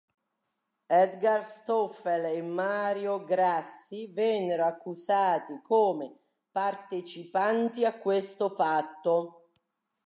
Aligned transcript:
Edgar 0.89 1.45
Stoffel 1.45 2.25
e 2.25 2.41
Mario 2.41 3.23
Grassi 3.23 4.07
vennero 4.11 4.65
accusati 4.65 5.59
come 5.61 6.11
partecipanti 6.51 7.85
a 7.85 7.93
questo 7.95 8.49
fatto. 8.49 9.51